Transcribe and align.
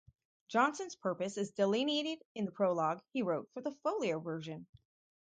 Jonson's 0.47 0.95
purpose 0.95 1.37
is 1.37 1.51
delineated 1.51 2.23
in 2.33 2.45
the 2.45 2.51
prologue 2.51 3.03
he 3.13 3.21
wrote 3.21 3.51
for 3.53 3.61
the 3.61 3.69
folio 3.83 4.17
version. 4.17 4.65